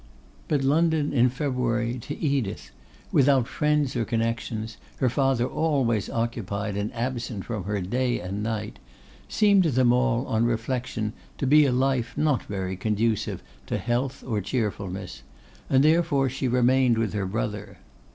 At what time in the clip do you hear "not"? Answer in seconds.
12.17-12.41